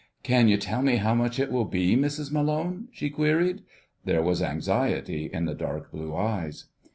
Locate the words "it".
1.39-1.51